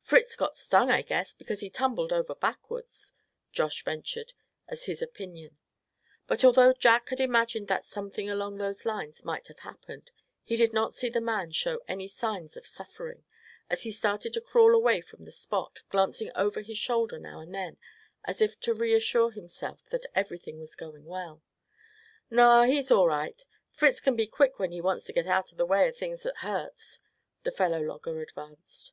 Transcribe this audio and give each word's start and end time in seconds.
"Fritz 0.00 0.34
got 0.34 0.56
stung, 0.56 0.90
I 0.90 1.02
guess, 1.02 1.32
because 1.34 1.60
he 1.60 1.70
tumbled 1.70 2.12
over 2.12 2.34
backwards," 2.34 3.12
Josh 3.52 3.84
ventured, 3.84 4.32
as 4.66 4.86
his 4.86 5.00
opinion; 5.00 5.56
but 6.26 6.44
although 6.44 6.72
Jack 6.72 7.10
had 7.10 7.20
imagined 7.20 7.68
that 7.68 7.84
something 7.84 8.28
along 8.28 8.58
those 8.58 8.84
lines 8.84 9.24
might 9.24 9.46
have 9.46 9.60
happened, 9.60 10.10
he 10.42 10.56
did 10.56 10.72
not 10.72 10.92
see 10.92 11.08
the 11.08 11.20
man 11.20 11.52
show 11.52 11.80
any 11.86 12.08
signs 12.08 12.56
of 12.56 12.66
suffering, 12.66 13.22
as 13.70 13.84
he 13.84 13.92
started 13.92 14.32
to 14.32 14.40
crawl 14.40 14.74
away 14.74 15.00
from 15.00 15.22
the 15.22 15.30
spot, 15.30 15.82
glancing 15.90 16.32
over 16.34 16.60
his 16.60 16.76
shoulder 16.76 17.20
now 17.20 17.38
and 17.38 17.54
then, 17.54 17.76
as 18.24 18.40
if 18.40 18.58
to 18.58 18.74
reassure 18.74 19.30
himself 19.30 19.84
that 19.90 20.06
everything 20.12 20.58
was 20.58 20.74
going 20.74 21.04
well. 21.04 21.40
"Naw, 22.32 22.64
he's 22.64 22.90
all 22.90 23.06
right; 23.06 23.44
Fritz 23.70 24.00
kin 24.00 24.16
be 24.16 24.26
quick 24.26 24.58
when 24.58 24.72
he 24.72 24.80
wants 24.80 25.04
to 25.04 25.12
get 25.12 25.28
out 25.28 25.52
o' 25.52 25.56
the 25.56 25.64
way 25.64 25.86
o' 25.86 25.92
things 25.92 26.24
that 26.24 26.38
hurts," 26.38 26.98
the 27.44 27.52
fellow 27.52 27.80
logger 27.80 28.20
advanced. 28.20 28.92